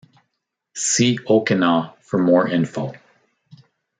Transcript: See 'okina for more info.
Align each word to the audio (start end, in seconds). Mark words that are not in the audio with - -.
See 0.73 1.19
'okina 1.27 1.93
for 1.99 2.17
more 2.17 2.47
info. 2.47 2.93